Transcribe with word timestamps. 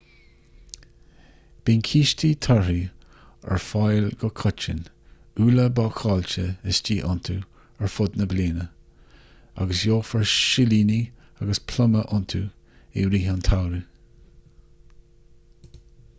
bíonn 1.69 1.81
cístí 1.87 2.29
torthaí 2.45 2.77
ar 3.55 3.59
fáil 3.65 4.07
go 4.23 4.29
coitinn 4.39 4.79
úlla 5.47 5.65
bácáilte 5.79 6.45
istigh 6.73 7.03
iontu 7.09 7.35
ar 7.39 7.91
fud 7.97 8.17
na 8.21 8.27
bliana 8.31 8.65
agus 9.65 9.81
gheofar 9.83 10.25
silíní 10.33 10.97
agus 11.45 11.63
pluma 11.73 12.01
iontu 12.07 12.41
i 13.03 13.05
rith 13.13 13.29
an 13.35 13.45
tsamhraidh 13.49 15.77